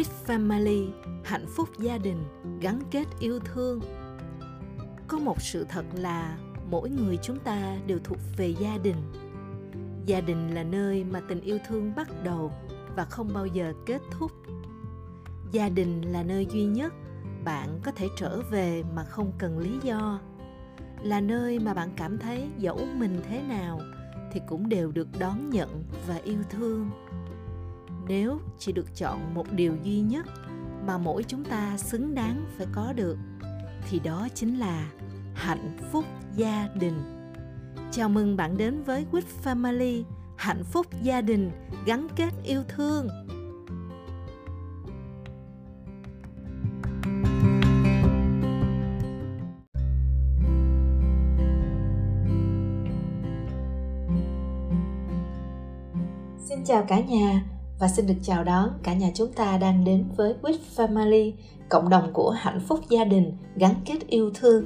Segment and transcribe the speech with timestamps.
[0.00, 0.90] with family,
[1.24, 2.24] hạnh phúc gia đình,
[2.60, 3.80] gắn kết yêu thương.
[5.08, 6.38] Có một sự thật là
[6.70, 8.96] mỗi người chúng ta đều thuộc về gia đình.
[10.06, 12.52] Gia đình là nơi mà tình yêu thương bắt đầu
[12.96, 14.32] và không bao giờ kết thúc.
[15.52, 16.94] Gia đình là nơi duy nhất
[17.44, 20.20] bạn có thể trở về mà không cần lý do.
[21.02, 23.80] Là nơi mà bạn cảm thấy dẫu mình thế nào
[24.32, 26.90] thì cũng đều được đón nhận và yêu thương
[28.10, 30.26] nếu chỉ được chọn một điều duy nhất
[30.86, 33.16] mà mỗi chúng ta xứng đáng phải có được,
[33.88, 34.90] thì đó chính là
[35.34, 36.04] hạnh phúc
[36.36, 37.02] gia đình.
[37.90, 40.02] Chào mừng bạn đến với quýt Family,
[40.36, 41.50] hạnh phúc gia đình
[41.86, 43.08] gắn kết yêu thương.
[56.38, 57.44] Xin chào cả nhà
[57.80, 61.32] và xin được chào đón cả nhà chúng ta đang đến với With Family,
[61.68, 64.64] cộng đồng của hạnh phúc gia đình gắn kết yêu thương.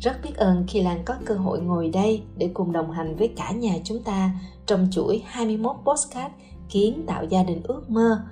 [0.00, 3.28] Rất biết ơn khi Lan có cơ hội ngồi đây để cùng đồng hành với
[3.28, 4.30] cả nhà chúng ta
[4.66, 6.34] trong chuỗi 21 postcard
[6.70, 8.22] kiến tạo gia đình ước mơ.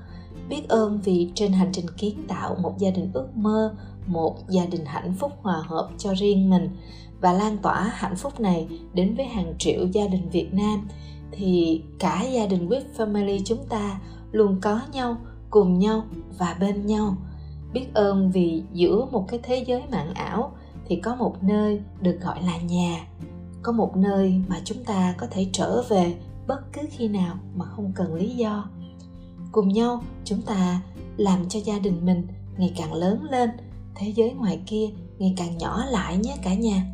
[0.48, 3.75] Biết ơn vì trên hành trình kiến tạo một gia đình ước mơ,
[4.06, 6.77] một gia đình hạnh phúc hòa hợp cho riêng mình
[7.20, 10.89] và lan tỏa hạnh phúc này đến với hàng triệu gia đình Việt Nam
[11.36, 14.00] thì cả gia đình with family chúng ta
[14.32, 15.16] luôn có nhau,
[15.50, 16.04] cùng nhau
[16.38, 17.16] và bên nhau.
[17.72, 20.52] Biết ơn vì giữa một cái thế giới mạng ảo
[20.86, 23.06] thì có một nơi được gọi là nhà.
[23.62, 26.14] Có một nơi mà chúng ta có thể trở về
[26.46, 28.68] bất cứ khi nào mà không cần lý do.
[29.52, 30.80] Cùng nhau chúng ta
[31.16, 33.50] làm cho gia đình mình ngày càng lớn lên,
[33.94, 34.86] thế giới ngoài kia
[35.18, 36.86] ngày càng nhỏ lại nhé cả nhà.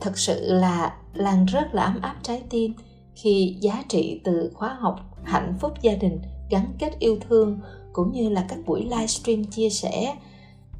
[0.00, 2.74] Thật sự là làng rất là ấm áp trái tim
[3.14, 7.58] khi giá trị từ khóa học hạnh phúc gia đình gắn kết yêu thương
[7.92, 10.16] cũng như là các buổi livestream chia sẻ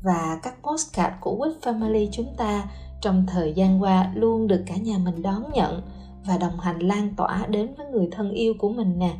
[0.03, 2.71] và các postcard của With Family chúng ta
[3.01, 5.83] trong thời gian qua luôn được cả nhà mình đón nhận
[6.27, 9.15] và đồng hành lan tỏa đến với người thân yêu của mình nè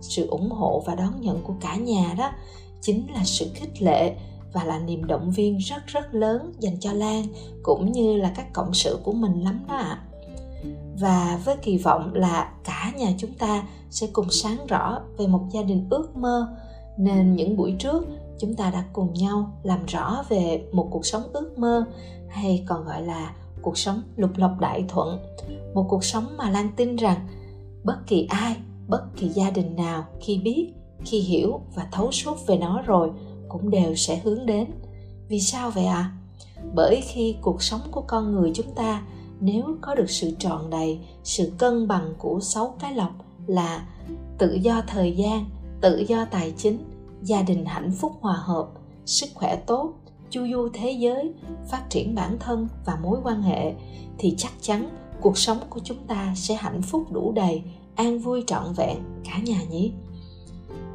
[0.00, 2.30] sự ủng hộ và đón nhận của cả nhà đó
[2.80, 4.16] chính là sự khích lệ
[4.52, 7.24] và là niềm động viên rất rất lớn dành cho Lan
[7.62, 9.84] cũng như là các cộng sự của mình lắm đó ạ.
[9.84, 10.05] À
[11.00, 15.42] và với kỳ vọng là cả nhà chúng ta sẽ cùng sáng rõ về một
[15.50, 16.56] gia đình ước mơ,
[16.98, 18.06] nên những buổi trước
[18.38, 21.84] chúng ta đã cùng nhau làm rõ về một cuộc sống ước mơ,
[22.28, 25.18] hay còn gọi là cuộc sống lục lộc đại thuận
[25.74, 27.28] một cuộc sống mà lan tin rằng
[27.84, 28.56] bất kỳ ai,
[28.88, 30.72] bất kỳ gia đình nào khi biết,
[31.04, 33.10] khi hiểu và thấu suốt về nó rồi
[33.48, 34.66] cũng đều sẽ hướng đến
[35.28, 36.12] vì sao vậy ạ à?
[36.74, 39.02] bởi khi cuộc sống của con người chúng ta
[39.40, 43.10] nếu có được sự tròn đầy, sự cân bằng của sáu cái lọc
[43.46, 43.86] là
[44.38, 45.44] tự do thời gian,
[45.80, 46.78] tự do tài chính,
[47.22, 48.68] gia đình hạnh phúc hòa hợp,
[49.06, 49.94] sức khỏe tốt,
[50.30, 51.32] chu du thế giới,
[51.68, 53.74] phát triển bản thân và mối quan hệ,
[54.18, 54.88] thì chắc chắn
[55.20, 57.62] cuộc sống của chúng ta sẽ hạnh phúc đủ đầy,
[57.94, 59.90] an vui trọn vẹn cả nhà nhé.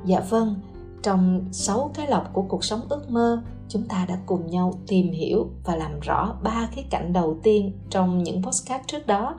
[0.05, 0.55] Dạ vâng
[1.03, 5.11] trong sáu cái lọc của cuộc sống ước mơ chúng ta đã cùng nhau tìm
[5.11, 9.35] hiểu và làm rõ ba cái cạnh đầu tiên trong những postcard trước đó.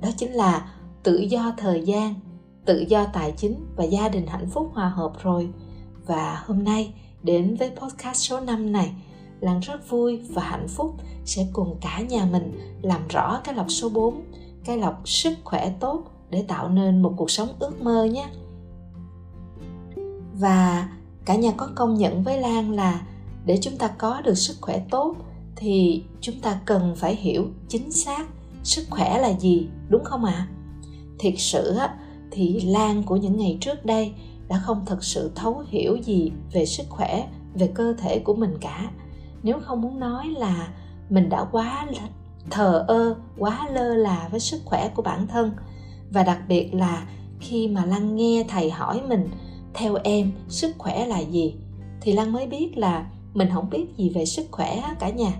[0.00, 0.72] Đó chính là
[1.02, 2.14] tự do thời gian,
[2.64, 5.48] tự do tài chính và gia đình hạnh phúc hòa hợp rồi.
[6.06, 8.92] Và hôm nay, đến với podcast số 5 này,
[9.40, 12.52] Lan rất vui và hạnh phúc sẽ cùng cả nhà mình
[12.82, 14.22] làm rõ cái lọc số 4
[14.64, 18.26] cái lọc sức khỏe tốt để tạo nên một cuộc sống ước mơ nhé.
[20.34, 20.88] Và
[21.24, 23.00] cả nhà có công nhận với Lan là
[23.46, 25.16] để chúng ta có được sức khỏe tốt,
[25.56, 28.26] thì chúng ta cần phải hiểu chính xác
[28.62, 30.48] sức khỏe là gì, đúng không ạ à?
[31.18, 31.78] thiệt sự
[32.30, 34.12] thì lan của những ngày trước đây
[34.48, 38.58] đã không thật sự thấu hiểu gì về sức khỏe, về cơ thể của mình
[38.60, 38.90] cả
[39.42, 40.68] nếu không muốn nói là
[41.10, 41.86] mình đã quá
[42.50, 45.52] thờ ơ, quá lơ là với sức khỏe của bản thân,
[46.10, 47.06] và đặc biệt là
[47.40, 49.28] khi mà lan nghe thầy hỏi mình,
[49.74, 51.54] theo em, sức khỏe là gì
[52.00, 55.32] thì lan mới biết là mình không biết gì về sức khỏe cả nhà.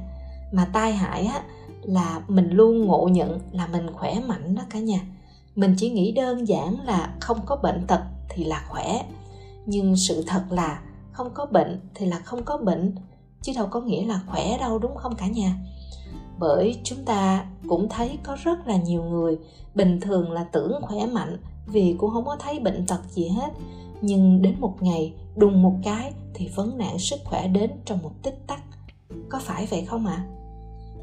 [0.52, 1.42] Mà tai hại á,
[1.82, 5.00] là mình luôn ngộ nhận là mình khỏe mạnh đó cả nhà.
[5.54, 9.04] Mình chỉ nghĩ đơn giản là không có bệnh tật thì là khỏe.
[9.66, 10.82] Nhưng sự thật là
[11.12, 12.94] không có bệnh thì là không có bệnh,
[13.42, 15.54] chứ đâu có nghĩa là khỏe đâu, đúng không cả nhà?
[16.38, 19.38] Bởi chúng ta cũng thấy có rất là nhiều người
[19.74, 23.50] bình thường là tưởng khỏe mạnh vì cũng không có thấy bệnh tật gì hết
[24.00, 28.12] nhưng đến một ngày, đùng một cái thì vấn nạn sức khỏe đến trong một
[28.22, 28.62] tích tắc.
[29.28, 30.24] Có phải vậy không ạ?
[30.28, 30.34] À?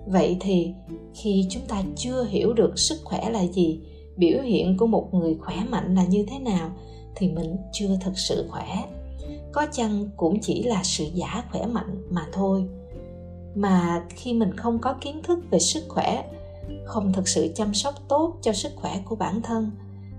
[0.06, 0.74] vậy thì,
[1.14, 3.80] khi chúng ta chưa hiểu được sức khỏe là gì,
[4.18, 6.70] biểu hiện của một người khỏe mạnh là như thế nào,
[7.16, 8.84] thì mình chưa thực sự khỏe.
[9.52, 12.66] Có chăng cũng chỉ là sự giả khỏe mạnh mà thôi.
[13.56, 16.24] Mà khi mình không có kiến thức về sức khỏe,
[16.86, 19.72] không thực sự chăm sóc tốt cho sức khỏe của bản thân,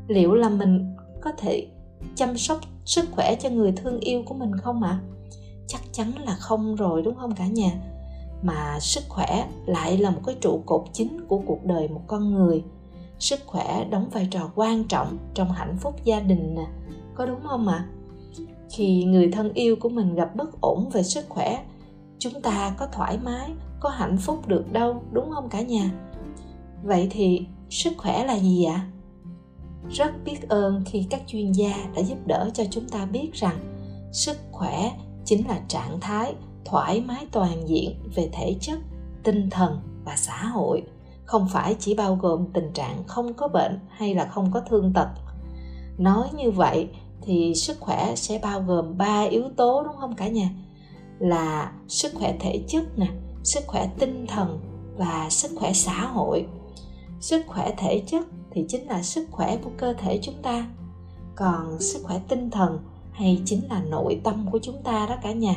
[0.08, 1.66] liệu là mình có thể
[2.14, 5.02] chăm sóc sức khỏe cho người thương yêu của mình không ạ à?
[5.66, 7.70] chắc chắn là không rồi, đúng không cả nhà
[8.42, 12.34] mà sức khỏe lại là một cái trụ cột chính của cuộc đời một con
[12.34, 12.62] người
[13.18, 16.66] sức khỏe đóng vai trò quan trọng trong hạnh phúc gia đình nè,
[17.14, 17.88] có đúng không ạ à?
[18.70, 21.64] khi người thân yêu của mình gặp bất ổn về sức khỏe,
[22.18, 23.50] chúng ta có thoải mái,
[23.80, 25.90] có hạnh phúc được đâu, đúng không cả nhà
[26.82, 28.86] vậy thì sức khỏe là gì ạ
[29.90, 33.58] rất biết ơn khi các chuyên gia đã giúp đỡ cho chúng ta biết rằng
[34.12, 34.92] sức khỏe
[35.24, 36.34] chính là trạng thái
[36.64, 38.78] thoải mái toàn diện về thể chất,
[39.22, 40.82] tinh thần và xã hội,
[41.24, 44.92] không phải chỉ bao gồm tình trạng không có bệnh hay là không có thương
[44.92, 45.08] tật.
[45.98, 46.88] Nói như vậy
[47.22, 50.50] thì sức khỏe sẽ bao gồm ba yếu tố đúng không cả nhà?
[51.18, 53.06] Là sức khỏe thể chất nè,
[53.44, 54.60] sức khỏe tinh thần
[54.96, 56.46] và sức khỏe xã hội.
[57.20, 60.66] Sức khỏe thể chất thì chính là sức khỏe của cơ thể chúng ta.
[61.34, 62.78] Còn sức khỏe tinh thần
[63.12, 65.54] hay chính là nội tâm của chúng ta đó cả nhà.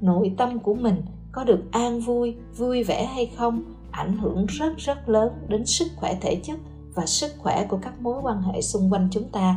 [0.00, 4.76] Nội tâm của mình có được an vui vui vẻ hay không ảnh hưởng rất
[4.76, 6.58] rất lớn đến sức khỏe thể chất
[6.94, 9.56] và sức khỏe của các mối quan hệ xung quanh chúng ta.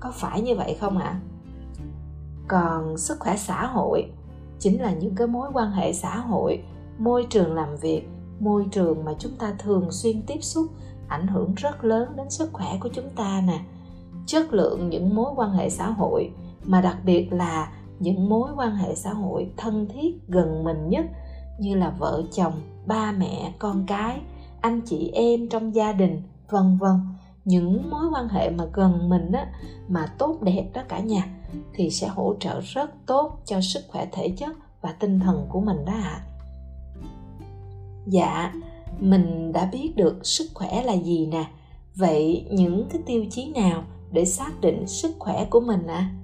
[0.00, 1.04] Có phải như vậy không ạ?
[1.04, 1.20] À?
[2.48, 4.10] còn sức khỏe xã hội
[4.58, 6.62] chính là những cái mối quan hệ xã hội,
[6.98, 8.08] môi trường làm việc,
[8.40, 10.66] môi trường mà chúng ta thường xuyên tiếp xúc
[11.08, 13.58] ảnh hưởng rất lớn đến sức khỏe của chúng ta nè
[14.26, 16.30] chất lượng những mối quan hệ xã hội,
[16.64, 21.06] mà đặc biệt là những mối quan hệ xã hội thân thiết gần mình nhất,
[21.58, 22.52] như là vợ chồng,
[22.86, 24.20] ba mẹ, con cái,
[24.60, 27.00] anh chị em trong gia đình, vân vân
[27.44, 29.46] những mối quan hệ mà gần mình á,
[29.88, 31.24] mà tốt đẹp đó cả nhà,
[31.74, 35.60] thì sẽ hỗ trợ rất tốt cho sức khỏe thể chất và tinh thần của
[35.60, 36.24] mình đó ạ à.
[38.06, 38.52] dạ
[39.00, 41.44] mình đã biết được sức khỏe là gì nè.
[41.94, 45.94] Vậy những cái tiêu chí nào để xác định sức khỏe của mình ạ?
[45.94, 46.14] À?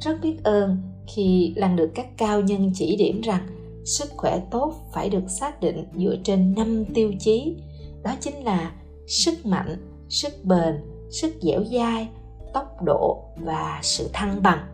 [0.00, 0.76] rất biết ơn
[1.06, 3.46] khi lần được các cao nhân chỉ điểm rằng
[3.84, 7.56] sức khỏe tốt phải được xác định dựa trên 5 tiêu chí.
[8.02, 8.72] Đó chính là
[9.06, 9.76] sức mạnh,
[10.08, 10.74] sức bền,
[11.10, 12.08] sức dẻo dai,
[12.54, 14.66] tốc độ và sự thăng bằng.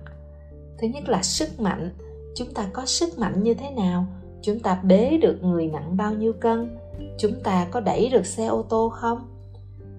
[0.79, 1.91] Thứ nhất là sức mạnh.
[2.37, 4.07] Chúng ta có sức mạnh như thế nào?
[4.43, 6.77] Chúng ta bế được người nặng bao nhiêu cân?
[7.19, 9.19] Chúng ta có đẩy được xe ô tô không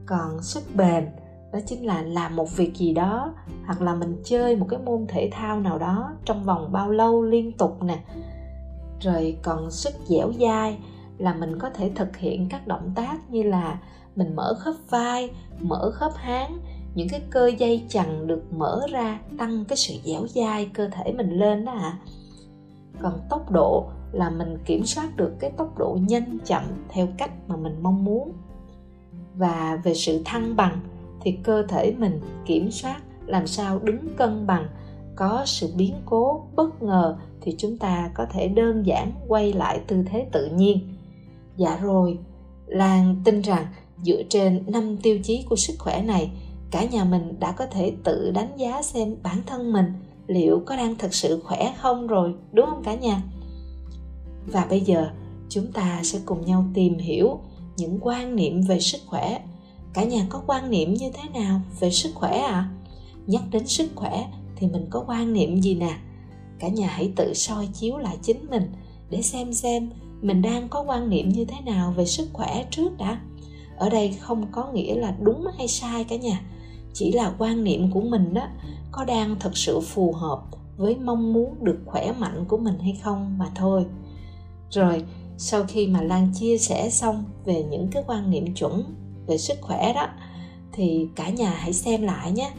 [0.06, 1.10] còn sức bền,
[1.54, 3.34] đó chính là làm một việc gì đó,
[3.66, 7.24] hoặc là mình chơi một cái môn thể thao nào đó trong vòng bao lâu
[7.24, 8.00] liên tục nè
[9.02, 10.78] rồi còn sức dẻo dai,
[11.18, 13.80] là mình có thể thực hiện các động tác như là
[14.16, 16.60] mình mở khớp vai, mở khớp háng,
[16.96, 21.14] những cái cơ dây chằng được mở ra, tăng cái sự dẻo dai cơ thể
[21.14, 21.98] mình lên đó ạ à.
[23.02, 27.32] còn tốc độ là mình kiểm soát được cái tốc độ nhanh chậm theo cách
[27.48, 28.32] mà mình mong muốn.
[29.36, 30.80] Và về sự thăng bằng
[31.22, 34.68] thì cơ thể mình kiểm soát làm sao đứng cân bằng,
[35.16, 39.82] có sự biến cố, bất ngờ thì chúng ta có thể đơn giản quay lại
[39.88, 40.80] tư thế tự nhiên.
[41.58, 42.18] Dạ rồi,
[42.66, 43.66] lan tin rằng
[44.04, 46.32] dựa trên năm tiêu chí của sức khỏe này,
[46.72, 49.86] cả nhà mình đã có thể tự đánh giá xem bản thân mình
[50.28, 53.22] liệu có đang thật sự khỏe không rồi, đúng không cả nhà?
[54.48, 55.10] Và bây giờ,
[55.50, 57.40] chúng ta sẽ cùng nhau tìm hiểu
[57.78, 59.42] những quan niệm về sức khỏe.
[59.94, 62.52] Cả nhà có quan niệm như thế nào về sức khỏe ạ?
[62.52, 62.70] À?
[63.28, 65.98] nhắc đến sức khỏe thì mình có quan niệm gì nè?
[66.60, 68.72] Cả nhà hãy tự soi chiếu lại chính mình
[69.10, 69.90] để xem xem
[70.22, 73.22] mình đang có quan niệm như thế nào về sức khỏe trước đã.
[73.78, 76.42] Ở đây không có nghĩa là đúng hay sai cả nhà.
[76.94, 78.48] Chỉ là quan niệm của mình đó,
[78.92, 80.42] có đang thật sự phù hợp
[80.78, 83.86] với mong muốn được khỏe mạnh của mình hay không mà thôi
[84.72, 85.04] rồi,
[85.38, 88.84] sau khi mà lan chia sẻ xong về những cái quan niệm chuẩn
[89.28, 90.08] về sức khỏe đó,
[90.74, 92.52] thì cả nhà hãy xem lại nhé.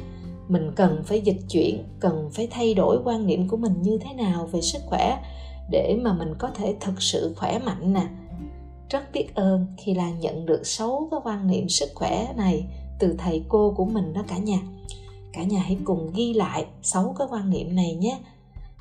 [0.48, 4.12] Mình cần phải dịch chuyển, cần phải thay đổi quan niệm của mình như thế
[4.12, 5.22] nào về sức khỏe
[5.70, 8.06] để mà mình có thể thực sự khỏe mạnh nè.
[8.90, 12.64] Rất biết ơn khi lan nhận được sáu cái quan niệm sức khỏe này
[12.98, 14.58] từ thầy cô của mình đó cả nhà.
[15.32, 18.18] Cả nhà hãy cùng ghi lại sáu cái quan niệm này nhé.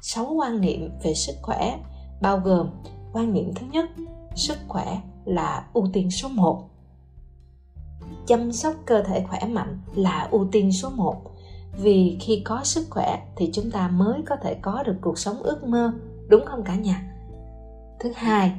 [0.02, 1.78] Sáu quan niệm về sức khỏe
[2.22, 2.70] bao gồm
[3.18, 3.90] quan niệm thứ nhất,
[4.36, 6.70] sức khỏe là ưu tiên số 1
[8.28, 11.22] chăm sóc cơ thể khỏe mạnh là ưu tiên số 1
[11.78, 15.44] vì khi có sức khỏe thì chúng ta mới có thể có được cuộc sống
[15.44, 15.94] ước mơ,
[16.28, 17.04] đúng không cả nhà?
[18.00, 18.52] Thứ hai,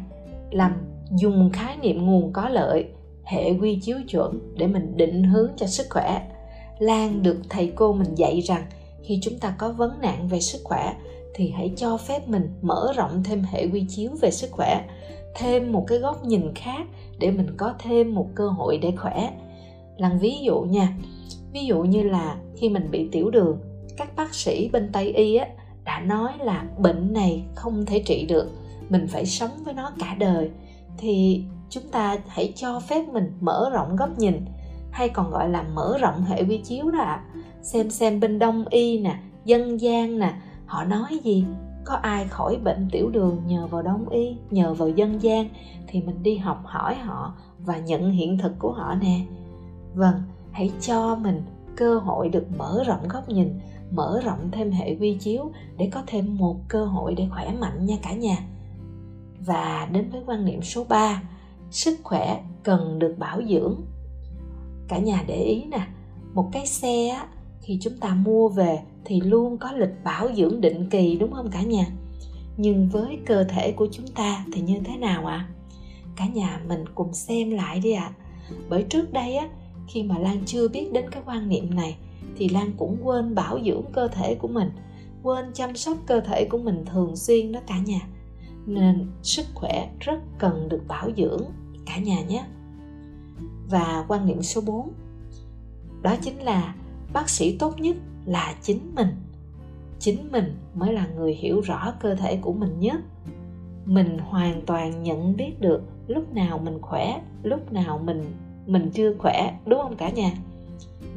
[0.51, 0.73] làm,
[1.11, 2.87] dùng khái niệm nguồn có lợi,
[3.25, 6.31] hệ quy chiếu chuẩn để mình định hướng cho sức khỏe.
[6.79, 8.67] Lan được thầy cô mình dạy rằng
[9.03, 10.95] khi chúng ta có vấn nạn về sức khỏe
[11.39, 14.85] thì hãy cho phép mình mở rộng thêm hệ quy chiếu về sức khỏe
[15.35, 16.87] thêm một cái góc nhìn khác
[17.19, 19.31] để mình có thêm một cơ hội để khỏe.
[19.97, 20.95] Làm ví dụ nha
[21.53, 23.59] ví dụ như là khi mình bị tiểu đường
[23.97, 25.47] các bác sĩ bên tây y á,
[25.85, 28.51] đã nói là bệnh này không thể trị được
[28.89, 30.51] mình phải sống với nó cả đời.
[30.99, 34.45] Thì chúng ta hãy cho phép mình mở rộng góc nhìn
[34.91, 37.25] hay còn gọi là mở rộng hệ quy chiếu đó ạ.
[37.63, 40.35] Xem xem bên đông y nè dân gian nè
[40.69, 41.45] họ nói gì?
[41.85, 45.49] Có ai khỏi bệnh tiểu đường nhờ vào đông y nhờ vào dân gian
[45.87, 49.21] thì mình đi học hỏi họ và nhận hiện thực của họ nè.
[49.95, 50.23] Vâng
[50.53, 51.43] hãy cho mình
[51.77, 53.59] cơ hội được mở rộng góc nhìn
[53.91, 57.87] mở rộng thêm hệ quy chiếu để có thêm một cơ hội để khỏe mạnh
[57.87, 58.37] nha cả nhà.
[59.47, 61.23] Và đến với quan niệm số 3
[61.71, 63.81] sức khỏe cần được bảo dưỡng.
[64.89, 65.87] Cả nhà để ý nè
[66.35, 67.27] một cái xe á,
[67.61, 71.51] khi chúng ta mua về thì luôn có lịch bảo dưỡng định kỳ, đúng không
[71.51, 71.87] cả nhà
[72.59, 75.49] nhưng với cơ thể của chúng ta thì như thế nào ạ à?
[76.17, 78.15] cả nhà mình cùng xem lại đi ạ à.
[78.69, 79.49] bởi trước đây á,
[79.89, 81.97] khi mà lan chưa biết đến cái quan niệm này,
[82.37, 84.71] thì lan cũng quên bảo dưỡng cơ thể của mình,
[85.23, 88.01] quên chăm sóc cơ thể của mình thường xuyên đó cả nhà
[88.67, 91.43] nên sức khỏe rất cần được bảo dưỡng,
[91.87, 92.45] cả nhà nhé
[93.71, 94.93] và quan niệm số 4
[96.03, 96.75] đó chính là
[97.13, 97.97] bác sĩ tốt nhất
[98.29, 99.09] là chính mình.
[99.99, 103.01] Chính mình mới là người hiểu rõ cơ thể của mình nhất
[103.89, 108.25] mình hoàn toàn nhận biết được lúc nào mình khỏe, lúc nào mình
[108.67, 110.33] mình chưa khỏe, đúng không cả nhà?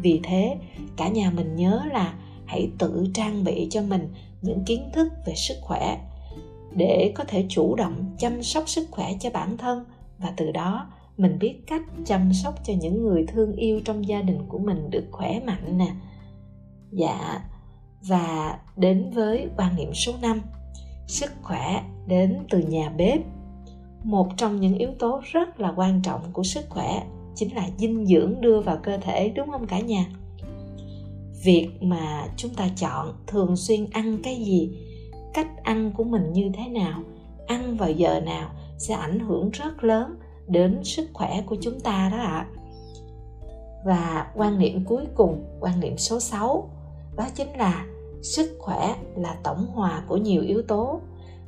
[0.01, 0.57] Vì thế,
[0.97, 2.13] cả nhà mình nhớ là
[2.45, 4.07] hãy tự trang bị cho mình
[4.41, 5.99] những kiến thức về sức khỏe
[6.75, 9.85] để có thể chủ động chăm sóc sức khỏe cho bản thân
[10.17, 14.21] và từ đó mình biết cách chăm sóc cho những người thương yêu trong gia
[14.21, 15.91] đình của mình được khỏe mạnh nè
[16.91, 17.41] dạ
[18.01, 20.41] và đến với quan niệm số 5
[21.07, 23.19] sức khỏe đến từ nhà bếp
[24.03, 27.03] một trong những yếu tố rất là quan trọng của sức khỏe
[27.35, 30.05] chính là dinh dưỡng đưa vào cơ thể đúng không cả nhà
[31.43, 34.71] việc mà chúng ta chọn thường xuyên ăn cái gì
[35.33, 37.03] cách ăn của mình như thế nào
[37.47, 40.15] ăn vào giờ nào sẽ ảnh hưởng rất lớn
[40.47, 42.47] đến sức khỏe của chúng ta đó ạ.
[42.47, 42.47] À.
[43.85, 46.69] Và quan niệm cuối cùng, quan niệm số 6,
[47.15, 47.85] đó chính là
[48.21, 50.99] sức khỏe là tổng hòa của nhiều yếu tố.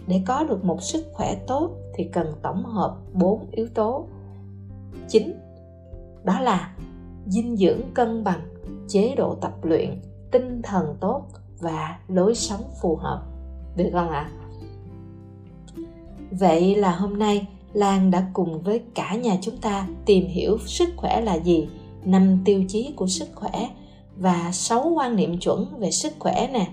[0.08, 4.08] Để có được một sức khỏe tốt thì cần tổng hợp bốn yếu tố.
[5.08, 5.40] Chính
[6.24, 6.76] đó là
[7.28, 8.42] dinh dưỡng cân bằng,
[8.88, 10.02] chế độ tập luyện,
[10.32, 11.26] tinh thần tốt
[11.60, 13.24] và lối sống phù hợp.
[13.76, 14.32] Được không ạ?
[14.32, 14.32] À?
[16.32, 20.90] Vậy là hôm nay Lan đã cùng với cả nhà chúng ta tìm hiểu sức
[20.98, 21.68] khỏe là gì,
[22.06, 23.70] năm tiêu chí của sức khỏe
[24.18, 26.68] và sáu quan niệm chuẩn về sức khỏe nè.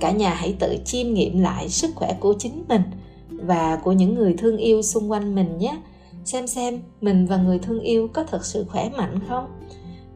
[0.00, 2.82] Cả nhà hãy tự chiêm nghiệm lại sức khỏe của chính mình
[3.30, 5.78] và của những người thương yêu xung quanh mình nhé.
[6.24, 9.46] Xem xem mình và người thương yêu có thật sự khỏe mạnh không?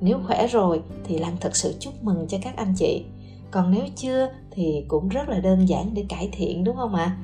[0.00, 3.04] Nếu khỏe rồi thì Lan thật sự chúc mừng cho các anh chị.
[3.50, 7.04] Còn nếu chưa thì cũng rất là đơn giản để cải thiện, đúng không ạ?
[7.04, 7.16] À?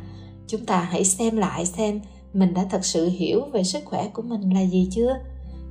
[0.46, 2.00] Chúng ta hãy xem lại xem
[2.32, 5.16] mình đã thật sự hiểu về sức khỏe của mình là gì chưa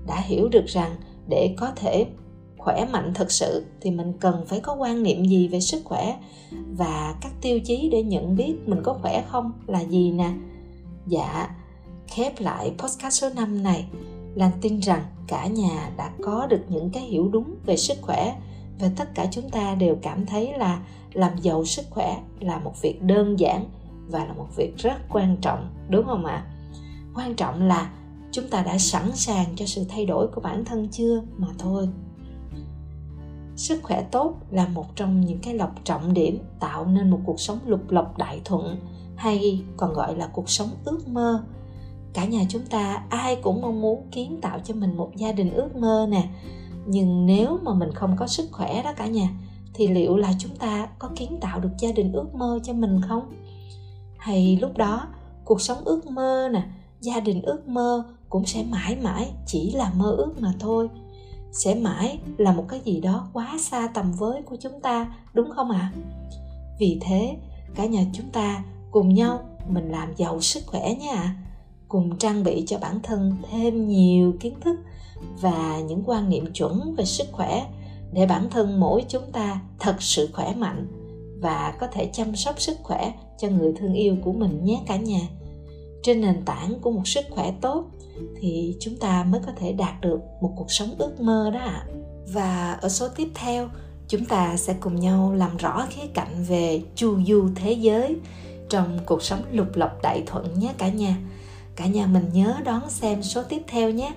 [0.08, 0.96] đã hiểu được rằng
[1.30, 2.06] để có thể
[2.66, 6.18] khỏe mạnh thật sự thì mình cần phải có quan niệm gì về sức khỏe
[6.78, 10.34] và các tiêu chí để nhận biết mình có khỏe không là gì nè
[11.08, 11.50] dạ
[12.08, 13.86] khép lại podcast số 5 này
[14.36, 18.36] Lan tin rằng cả nhà đã có được những cái hiểu đúng về sức khỏe
[18.80, 20.80] và tất cả chúng ta đều cảm thấy là
[21.14, 23.66] làm giàu sức khỏe là một việc đơn giản
[24.08, 26.48] và là một việc rất quan trọng, đúng không ạ à?
[27.16, 27.90] quan trọng là
[28.32, 31.90] chúng ta đã sẵn sàng cho sự thay đổi của bản thân chưa mà thôi
[33.56, 37.40] sức khỏe tốt là một trong những cái lọc trọng điểm tạo nên một cuộc
[37.40, 38.78] sống lục lộc đại thuận,
[39.16, 41.44] hay còn gọi là cuộc sống ước mơ.
[42.14, 45.54] Cả nhà chúng ta ai cũng mong muốn kiến tạo cho mình một gia đình
[45.54, 46.30] ước mơ nè.
[46.86, 49.30] Nhưng nếu mà mình không có sức khỏe đó cả nhà,
[49.74, 53.02] thì liệu là chúng ta có kiến tạo được gia đình ước mơ cho mình
[53.08, 53.34] không?
[54.18, 55.08] Hay lúc đó,
[55.46, 56.64] cuộc sống ước mơ nè,
[57.02, 60.90] gia đình ước mơ cũng sẽ mãi mãi chỉ là mơ ước mà thôi
[61.56, 65.52] sẽ mãi là một cái gì đó quá xa tầm với của chúng ta, đúng
[65.52, 65.94] không ạ à?
[66.80, 67.38] vì thế,
[67.76, 71.36] cả nhà chúng ta cùng nhau mình làm giàu sức khỏe nhé ạ
[71.88, 74.80] cùng trang bị cho bản thân thêm nhiều kiến thức
[75.42, 77.66] và những quan niệm chuẩn về sức khỏe
[78.14, 80.88] để bản thân mỗi chúng ta thật sự khỏe mạnh
[81.42, 84.96] và có thể chăm sóc sức khỏe cho người thương yêu của mình nhé cả
[84.96, 85.20] nhà
[86.06, 87.86] trên nền tảng của một sức khỏe tốt
[88.40, 91.86] thì chúng ta mới có thể đạt được một cuộc sống ước mơ đó ạ.
[92.34, 93.70] Và ở số tiếp theo,
[94.08, 98.16] chúng ta sẽ cùng nhau làm rõ khía cạnh về chu du thế giới
[98.70, 101.18] trong cuộc sống lục lọc đại thuận nhé cả nhà.
[101.76, 104.14] Cả nhà mình nhớ đón xem số tiếp theo nhé.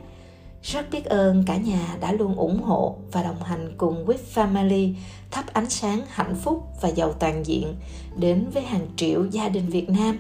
[0.63, 4.95] Rất biết ơn cả nhà đã luôn ủng hộ và đồng hành cùng with family,
[5.31, 7.75] thắp ánh sáng hạnh phúc và giàu toàn diện
[8.17, 10.19] đến với hàng triệu gia đình việt nam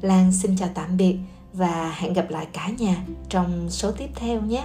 [0.00, 1.16] lan xin chào tạm biệt
[1.52, 4.64] và hẹn gặp lại cả nhà trong số tiếp theo nhé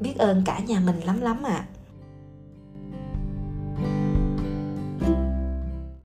[0.00, 1.66] biết ơn cả nhà mình lắm lắm ạ à.